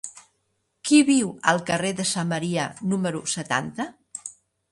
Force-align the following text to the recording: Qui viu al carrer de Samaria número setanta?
Qui 0.89 1.01
viu 1.09 1.27
al 1.51 1.61
carrer 1.67 1.91
de 2.01 2.05
Samaria 2.13 2.65
número 2.93 3.21
setanta? 3.35 3.87